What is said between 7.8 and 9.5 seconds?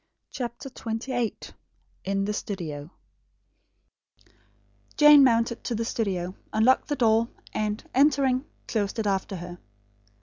entering, closed it after